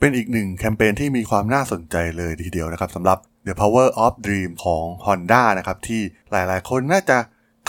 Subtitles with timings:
[0.00, 7.18] เป็นอีกหนึ่งแคมเปญที่มีความน่าสนใจเลยทีเดียวนะครับสำหรับ The Power of Dream ของ Honda นะครับ ที่หลายๆ คนน่าจะ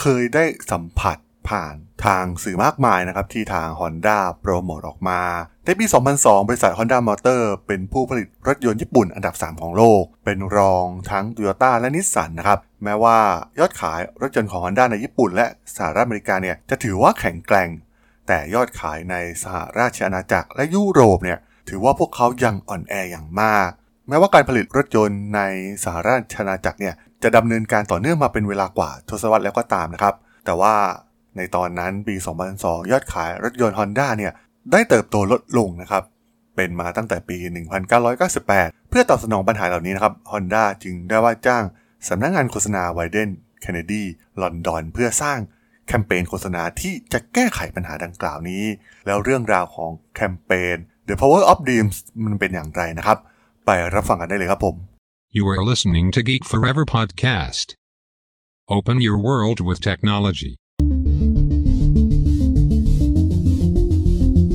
[0.00, 1.18] เคยได้สัมผัส
[1.48, 1.74] ผ่าน
[2.04, 5.20] ทางสื่อมากมายนะครับ ที่ทาง Honda โปรโมทออกมา
[5.64, 5.84] ในปี
[6.16, 13.18] 2002 บริษัท Honda Motor เป็นผู้ผลิตรถยนต์ญี่ปุ่นอันดับ 3 ของโลก เป็นรองทั้ง Toyota และ Nissan นะครับ แม้ว่า
[13.58, 15.46] ยอดขายรถยนต์ของ Honda ในญี่ปุ่น และ
[15.76, 17.70] สหรัฐอเมริกาเนี่ยจะถือว่าแข็งแกร่ง
[18.28, 21.38] แต่ยอดขายในสหราชอาณาจักรและยุโรปเนี่ย
[21.68, 23.68] ถือว่าพวกเขายังอ่อนแออย่างมาก
[24.08, 25.40] แม้ว่าการผลิตรถยนต์ใน
[25.84, 30.74] สหราชอาณาจักรเนี่ยจะดำเนินการต่อเนื่องมาเป็นเวลากว่าทศวรรษแล้วก็ตามนะครับ แต่ว่า
[31.36, 32.14] ในตอนนั้นปี
[32.54, 34.32] 2002 ยอดขายรถยนต์ Honda เนี่ย
[34.72, 36.02] ได้เติบโตลดลงนะครับ
[36.56, 37.36] เป็นมาตั้งแต่ปี
[38.14, 41.64] 1998 เพื่อตอบสนองปัญหาเหล่านี้นะครับ Honda จึงได้ว่าจ้าง
[42.08, 44.04] สำนักงงานโฆษณาไวเดนเคนเนดี
[44.42, 45.38] ลอนดอนเพื่อสร้าง
[45.88, 48.64] แคมเปญโฆษณาที่จะแก้ไขปัญหาดังกล่าวนี้
[49.06, 50.76] แล้วเรื่องราวของแคมเปญ
[51.09, 53.17] The Power of Dreams มันเป็นอย่างไรนะครับ
[53.65, 54.75] ไปรับฟังกันได้เลยครับผม
[55.37, 57.67] You are listening to Geek Forever podcast.
[58.77, 60.53] Open your world with technology.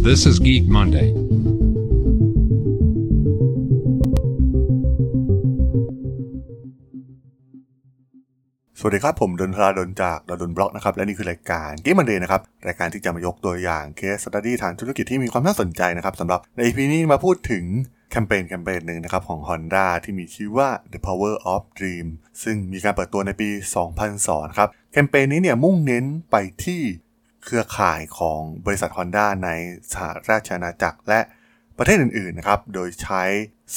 [0.08, 1.08] This is Geek Monday.
[8.79, 17.63] สวัสดีครับ ผมด.ดล ธราดล จาก ด.ดล็อกนะครับ และนี่คือรายการ Geek Monday นะครับ รายการที่จะมายกตัวอย่าง case study ทางธุรกิจที่มีความน่าสนใจนะครับสำหรับใน EP นี้มาพูดถึง
[18.11, 22.07] แคมเปญแคมเปญหนึ่งนะครับของ Honda ที่มีชื่อว่า The Power of Dream
[22.43, 23.49] ซึ่งมีการเปิดตัวในปี
[24.03, 26.81] 2002 ครับแคมเปญนี้เนี่ยมุ่งเน้นไปที่
[27.43, 29.49] เครือข่ายของบริษัท Honda ใน
[29.91, 31.19] สหราชอาณาจักรและ
[31.77, 33.23] ประเทศอื่นๆนะครับโดยใช้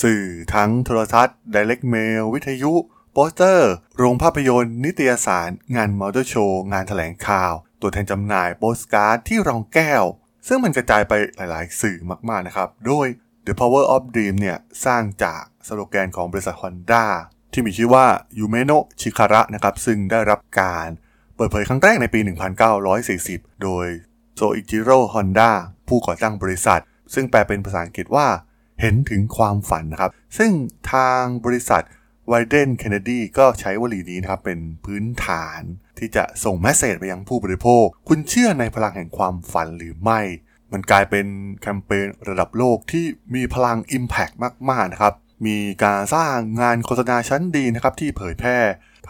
[0.03, 2.75] สื่อทั้งโทรทัศน์ Direct Mail วิทยุ
[3.15, 10.05] โปสเตอร์ โรงภาพยนตร์ นิตยสาร งานมอเตอร์โชว์ งานแถลงข่าว ตัวแทนจำหน่ายโปสการ์ดที่รองแก้ว
[10.47, 13.07] ซึ่งมันกระจายไปหลาย ๆ สื่อมาก ๆ นะครับ โดย
[13.47, 17.05] The Power of Dream เนี่ย สร้างจากสโลแกนของบริษัท Honda
[17.53, 18.07] ที่มีชื่อว่า
[18.39, 20.89] Yume no Chikara นะครับ ซึ่งได้รับการ
[21.37, 22.21] เปิดเผยครั้งแรกในปี
[22.91, 23.87] 1940 โดย
[24.37, 25.51] โซอิจิโร่ฮอนด้า
[25.89, 26.81] ผู้ก่อตั้งบริษัท
[27.15, 28.27] ซึ่งแปลเป็นภาษาอังกฤษว่า
[28.81, 30.51] เห็นถึงความฝันนะครับ ซึ่ง
[30.93, 31.83] ทางบริษัท
[32.33, 35.61] ไวเดนเคนเนดีก็ใช้วลีนี้นะครับเป็นพื้นฐาน
[35.99, 40.21] ที่จะส่งแมสเซจไปยังผู้บริโภค คุณเชื่อในพลังแห่งความฝันหรือไม่
[40.73, 41.27] มันกลายเป็น
[41.61, 43.05] แคมเปญระดับโลกที่
[43.35, 44.35] มีพลัง Impact
[44.71, 45.15] มาก ๆ นะครับ
[45.47, 48.59] มีการสร้างงานโฆษณาชั้นดีนะครับที่เผยแพร่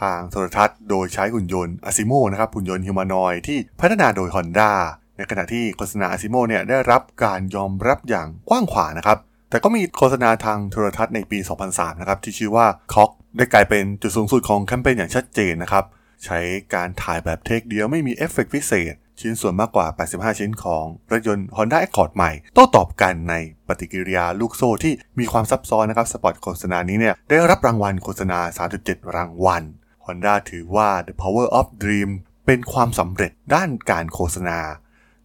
[0.01, 4.73] ทางโทรทัศน์โดยใช้หุ่นยนต์อาซิโมนะครับหุ่นยนต์ฮิวแมนอยที่พัฒนาโดย Honda
[5.17, 9.19] ในขณะที่โฆษณาอาซิโมเนี่ยได้รับการยอมรับอย่างกว้างขวางนะครับ
[9.51, 11.39] แต่ก็มีโฆษณาทางโทรทัศน์ในปี
[11.71, 15.85] 2003 นะครับ ที่ชื่อว่า Cock ได้กลายเป็นจุดสูงสุดของแคมเปญอย่างชัดเจนนะครับ
[16.25, 16.39] ใช้
[16.75, 23.35] การถ่ายแบบ take เดียวไม่มีเอฟเฟกต์พิเศษ ชิ้นส่วนมากกว่า 85 ชิ้นของรถยนต์ Honda Accord ใหม่ โต้ตอบกันใน
[23.69, 28.39] ปฏิกิริยาลูกโซ่ที่มีความซับซ้อนนะครับ สปอตโฆษณานี้เนี่ยได้รับรางวัลโฆษณา
[28.77, 29.63] 37 รางวัล
[30.05, 32.11] Honda ถือว่า The Power of Dream
[32.47, 34.59] เป็นความสำเร็จด้านการโฆษณา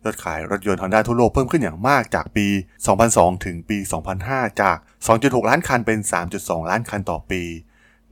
[0.05, 2.47] ยอดขายรถยนต์ Honda ทั่วโลกเพิ่มขึ้นอย่างมากจากปี
[2.95, 3.77] 2002 ถึงปี
[4.19, 4.77] 2005 จาก
[5.13, 5.99] 2.6 ล้านคันเป็น
[6.35, 7.41] 3.2 ล้านคันต่อปี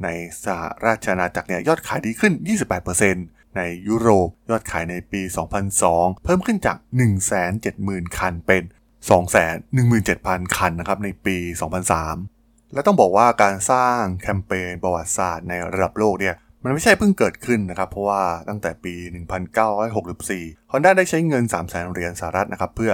[0.04, 0.08] ใน
[0.44, 2.34] สหราชอาณาจักรเนี่ยยอดขายดีขึ้น
[2.96, 5.22] 28%ในยุโรปยอดขายในปี
[5.74, 6.78] 2002 เพิ่มขึ้นจาก
[7.48, 8.64] 170,000 คันเป็น
[9.80, 11.38] 217,000 คันนะครับในปี
[12.02, 18.94] 2003 และต้องบอกว่าการสร้างแคมเปญประวัติศาสตร์ในระดับโลกเนี่ย มันไม่ใช่เพิ่งเกิดขึ้นนะครับ เพราะว่าตั้งแต่ปี
[19.58, 22.92] 1964 Honda ได้ใช้เงิน 3 0 0แสนเหรียญสหรัฐนะครับ เพื่อ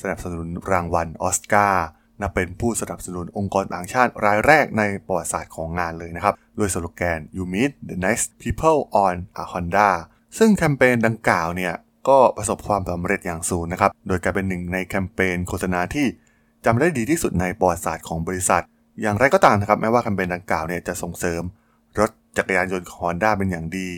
[0.00, 1.86] สนับสนุนรางวัลออสการ์
[2.20, 9.90] นับเป็นผู้สนับสนุนองค์กรต่างชาติรายแรกในประวัติศาสตร์ของงานเลยนะครับด้วยสโลแกน You meet the nice people on a Honda
[10.38, 11.74] ซึ่งแคมเปญดังกล่าวเนี่ย
[12.08, 16.06] ก็ประสบความสำเร็จอย่างสูงนะครับ โดยกลายเป็นหนึ่งในแคมเปญโฆษณาที่
[16.64, 18.62] จำได้ดีที่สุดในประวัติศาสตร์ของบริษัท
[19.02, 21.42] อย่างไรก็ตามนะครับแม้ว่าแคมเปญดังกล่าวเนี่ยจะส่งเสริม
[22.00, 23.90] รถ จักรยานยนต์ของ Honda เป็นอย่างดี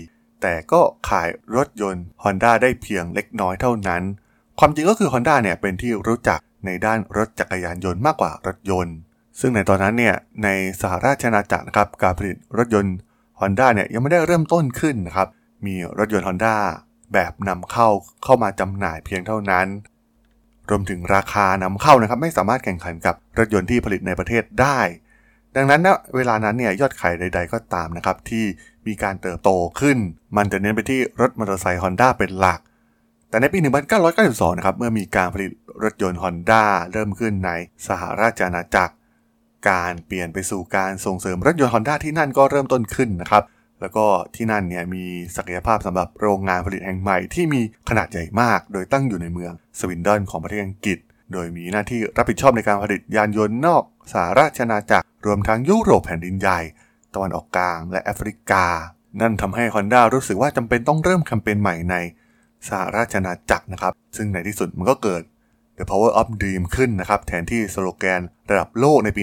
[0.42, 4.02] แต่ก็ขายรถยนต์ Honda ได้เพียงเล็กน้อยเท่านั้น
[4.58, 8.96] ความจริงก็คือ Honda เนี่ยเป็นที่รู้จักในด้านรถจักรยานยนต์มากกว่ารถยนต์
[9.40, 10.14] ซึ่งในตอนนั้นเนี่ย
[10.44, 10.48] ใน
[10.80, 12.96] สหราชอาณาจักรนะครับการผลิตรถยนต์
[13.40, 15.28] Honda เนี่ยยังไม่ได้เริ่มต้นขึ้นนะครับ
[15.66, 16.54] มีรถยนต์ Honda
[17.12, 17.88] แบบนำเข้า
[18.24, 19.66] เข้ามาจำหน่ายเพียงเท่านั้น
[20.70, 24.78] รวมถึงราคานำเข้านะครับไม่สามารถแข่งขันกับรถยนต์ที่ผลิตในประเทศได้
[25.56, 28.44] ดังนั้นนะเวลานั้นเนี่ยยอดขายใด ๆ ก็ตามนะครับที่
[28.86, 29.98] มีการเติบโตขึ้น
[30.36, 32.60] มันจะเน้นไปที่รถมอเตอร์ไซค์ Honda เป็นหลัก
[33.28, 33.58] แต่ในปี
[34.08, 35.50] 1992 นะครับเมื่อมีการผลิต
[35.84, 36.62] รถยนต์ Honda
[36.92, 37.50] เริ่มขึ้นใน
[37.86, 38.94] สหราชอาณาจักร
[39.68, 43.42] การเปลี่ยนไปสู่การส่งเสริมรถยนต์ Honda ที่นั่นก็เริ่มต้นขึ้นนะครับ
[43.80, 44.06] แล้วก็
[44.36, 45.04] ที่นั่นเนี่ยมี
[45.36, 50.98] ศักยภาพสำหรับโรงงานผลิตแห่งใหม่ที่มีขนาดใหญ่มาก โดยตั้งอยู่ในเมืองสวินดอนของประเทศอังกฤษ
[51.32, 56.60] โดยมีหน้าที่รับผิดชอบในการผลิตยานยนต์นอกสหราชอาณาจักร รวมทั้งยุโรปแผ่นดินใหญ่
[57.14, 58.66] ตะวันออกกลางและแอฟริกา
[59.20, 61.96] นั่นทำให้ Honda รู้สึกว่าจำเป็นต้องเริ่มแคมเปญใหม่ใน
[62.68, 65.22] สหราชอาณาจักรนะครับ ซึ่งในที่สุดมันก็เกิด
[65.78, 69.22] The Power of Dream ขึ้นนะครับ แทนที่สโลแกนระดับโลกในปี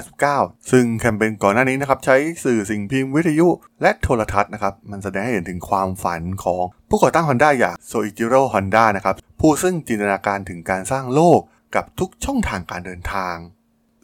[0.00, 3.48] 1999 ซึ่งแคมเปญก่อนหน้านี้นะครับ ใช้สื่อสิ่งพิมพ์วิทยุ
[3.82, 11.40] และโทรทัศน์นะครับ มันแสดงให้เห็นถึงความฝันของผู้ก่อตั้ง Honda อย่างโซอิจิโร่ Honda นะครับ ผู้ซึ่งจินตนาการถึงการสร้างโลก
[11.74, 13.36] กับทุกช่องทางการเดินทาง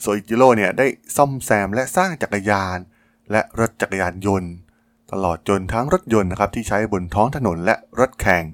[0.07, 0.87] ซอิจิโร่เนี่ยได้
[1.17, 2.79] ซ่อมแซมและสร้างจักรยาน
[3.31, 4.53] และรถจักรยานยนต์
[5.13, 8.45] ตลอดจนทั้งรถยนต์นะครับที่ใช้บนท้องถนนและรถแข่ง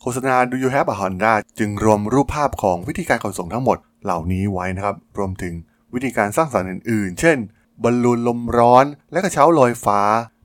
[0.00, 5.54] โฆษณา Do You Have a Honda จึงรวมรูปภาพของวิธีการขนส่งทั้งหมดเหล่านี้ไว้นะครับ รวมถึง
[5.94, 7.36] วิธีการสร้างสรรค์อื่นๆ เช่น
[7.82, 10.00] บอลลูนลมร้อน และกระเช้าลอยฟ้า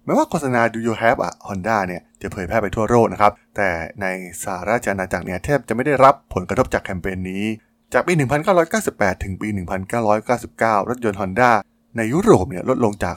[0.05, 3.69] แม้ว่าโฆษณา Do You Have a Honda เนี่ยจะเผยแพร่ไปทั่วโลกนะครับ แต่
[4.01, 4.05] ใน
[4.43, 7.43] สหราชอาณาจักรเนี่ยแทบจะไม่ได้รับผลกระทบจากแคมเปญนี้
[7.93, 8.13] จากปี
[8.67, 9.47] 1998 ถึงปี
[10.19, 11.51] 1999 รถยนต์ Honda
[11.97, 13.15] ในยุโรปเนี่ยลดลงจาก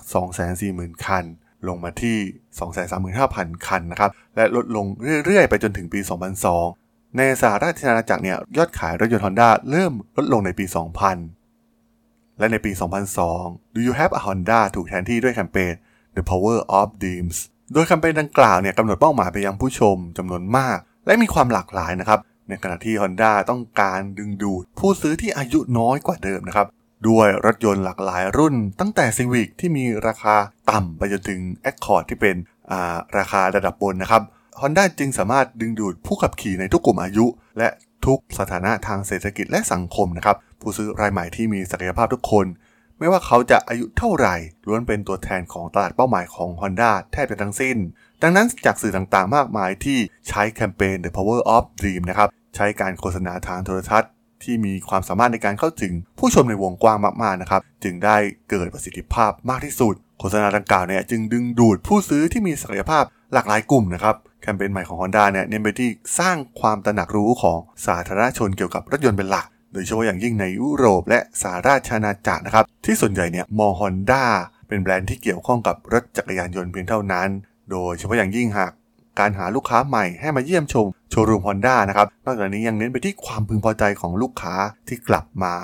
[0.53, 1.25] 240,000 คัน
[1.69, 2.19] ลงมาที่
[3.15, 4.87] 235,000 คันนะครับ และลดลง
[5.25, 6.01] เรื่อย ๆ ไปจนถึงปี
[6.59, 10.65] 2002 ในสหราชอาณาจักรเนี่ยยอดขายรถยนต์ Honda เริ่มลดลงในปี
[11.53, 12.71] 2000 และในปี
[13.23, 15.73] 2002 Do You Have a Honda ถูกแทนที่ด้วยแคมเปญ
[16.17, 17.37] The Power of Dreams
[17.73, 26.67] โดยแคมเปญดังกล่าวเนี่ยกำหนดเป้าหมายไปยังผู้ชมจำนวนมาก และมีความหลากหลายนะครับ ในขณะที่ Honda ต้องการดึงดูดผู้ซื้อที่อายุน้อยกว่าเดิมนะครับ
[27.09, 30.37] ด้วยรถยนต์หลากหลายรุ่น ตั้งแต่ Civic ที่มีราคา
[30.71, 31.41] ต่ำไปจนถึง
[31.71, 32.37] Accord ที่เป็น
[33.19, 34.23] ราคาระดับบนนะครับ
[34.61, 37.27] Honda จึงสามารถดึงดูดผู้ขับขี่ในทุกกลุ่มอายุ
[37.59, 37.69] และ
[38.07, 42.47] ทุกสถานะทางเศรษฐกิจและสังคมนะครับ ผู้ซื้อรายใหม่ที่มีศักยภาพทุกคน
[42.99, 44.37] ไม่ว่าเขาจะอายุเท่าไหร่
[44.67, 47.77] ล้วนเป็นตัวแทนของตลาดเป้าหมายของ Honda แทบจะทั้งสิ้น
[48.23, 49.99] ดังนั้นจากสื่อต่างๆ มากมายที่
[50.29, 54.11] ใช้แคมเปญ The Power of Dream นะครับ ใช้การโฆษณาทางโทรทัศน์
[54.43, 58.17] ที่มีความสามารถในการเข้าถึงผู้ชมในวงกว้างมากๆนะครับ จึงได้
[58.51, 74.25] เกิดประสิทธิภาพมากที่สุด โฆษณาดังกล่าวเนี่ยจึงดึงดูดผู้ซื้อที่มีศักยภาพหลากหลายกลุ่มนะครับแคมเปญใหม่ของ Honda เนี่ยเน้นไปที่สร้างความตระหนักรู้ของสาธารณชนเกี่ยวกับรถยนต์เป็นหลัก โดยเฉพาะอย่างยิ่งในยุโรปและสหราชอาณาจักรนะครับ ที่ส่วนใหญ่เนี่ยมอง Honda
[74.69, 77.29] เป็นแบรนด์ที่เกี่ยวข้องกับรถจักรยานยนต์เพียงเท่านั้น
[77.71, 78.73] โดยเฉพาะอย่างยิ่งหาก
[79.19, 84.55] การหาลูกค้าใหม่ให้มาเยี่ยมชมโชว์รูม Honda นะครับ นอกจากนี้ยังเน้นไปที่ความพึงพอใจของลูกค้า
[84.89, 85.55] ที่กลับมา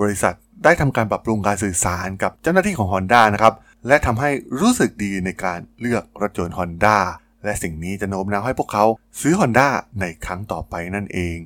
[0.00, 0.34] บริษัท
[0.64, 3.54] ได้ทำการปรับปรุงการสื่อสารกับเจ้าหน้าที่ของ Honda นะครับ
[3.88, 4.30] และทำให้
[4.60, 6.96] รู้สึกดีในการเลือกรถยนต์ Honda
[7.44, 8.84] และสิ่งนี้จะโน้มน้าวให้พวกเขา
[9.20, 9.68] ซื้อ Honda
[10.00, 11.38] ในครั้งต่อไปนั่นเอง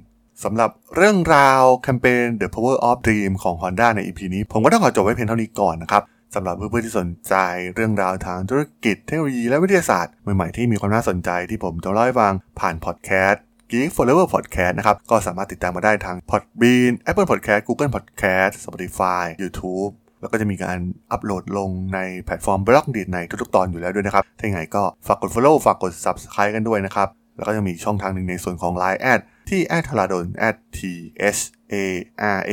[0.45, 6.03] สำหรับเรื่องราวแคมเปญ The Power of Dream ของ Honda ใน EP นี้ ผมก็ต้องขอจบไว้เพียงเท่านี้ก่อนนะครับ
[6.35, 7.35] สำหรับเพื่อนๆที่สนใจ
[7.75, 20.79] เรื่องราวทางธุรกิจเทคโนโลยีและวิทยาศาสตร์ใหม่ๆที่มีความน่าสนใจที่ผมจะเล่าให้ฟังผ่านพอดแคสต์ Geek Forever Podcast นะครับ ก็สามารถติดตามมาได้ทาง Podbean Apple Podcast Google Podcast Spotify YouTube แล้วก็จะมีการ
[21.11, 30.27] อัปโหลดลงในแพลตฟอร์ม Blockdit ในทุกๆ ตอนอยู่แล้วด้วยนะครับ ถ้าอย่างไรก็ฝากกด follow ฝากกด subscribe กันด้วยนะครับ แล้วก็จะมีช่องทางหนึ่งในส่วนของ Line แอดที่แอดธราดล
[30.77, 30.79] t
[31.37, 31.41] h
[31.73, 31.75] a
[32.39, 32.53] r a